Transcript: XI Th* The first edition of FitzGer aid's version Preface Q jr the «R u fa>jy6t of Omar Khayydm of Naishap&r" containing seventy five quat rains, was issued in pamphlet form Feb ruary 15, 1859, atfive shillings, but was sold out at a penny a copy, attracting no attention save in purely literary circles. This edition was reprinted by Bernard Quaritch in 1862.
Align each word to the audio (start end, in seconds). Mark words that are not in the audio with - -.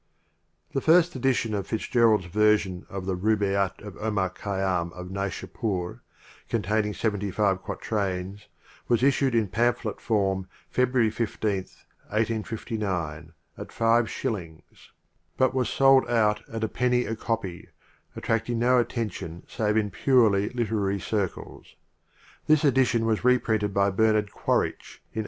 XI 0.01 0.57
Th* 0.57 0.73
The 0.73 0.81
first 0.81 1.15
edition 1.15 1.53
of 1.53 1.67
FitzGer 1.67 2.17
aid's 2.17 2.25
version 2.25 2.81
Preface 2.89 2.89
Q 2.89 3.01
jr 3.01 3.05
the 3.05 3.11
«R 3.11 3.29
u 3.29 3.37
fa>jy6t 3.69 3.85
of 3.87 3.97
Omar 3.97 4.29
Khayydm 4.31 4.91
of 4.93 5.09
Naishap&r" 5.09 6.01
containing 6.49 6.95
seventy 6.95 7.29
five 7.29 7.61
quat 7.61 7.91
rains, 7.91 8.47
was 8.87 9.03
issued 9.03 9.35
in 9.35 9.47
pamphlet 9.47 10.01
form 10.01 10.47
Feb 10.73 10.93
ruary 10.93 11.13
15, 11.13 11.49
1859, 12.09 13.33
atfive 13.59 14.07
shillings, 14.07 14.91
but 15.37 15.53
was 15.53 15.69
sold 15.69 16.09
out 16.09 16.41
at 16.51 16.63
a 16.63 16.67
penny 16.67 17.05
a 17.05 17.15
copy, 17.15 17.67
attracting 18.15 18.57
no 18.57 18.79
attention 18.79 19.43
save 19.47 19.77
in 19.77 19.91
purely 19.91 20.49
literary 20.49 20.99
circles. 20.99 21.75
This 22.47 22.63
edition 22.65 23.05
was 23.05 23.23
reprinted 23.23 23.71
by 23.71 23.91
Bernard 23.91 24.31
Quaritch 24.31 25.03
in 25.13 25.19
1862. 25.19 25.19